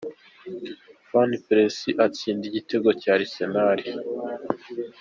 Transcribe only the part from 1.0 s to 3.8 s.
Van Persie atsinda igitego cya Arsenal.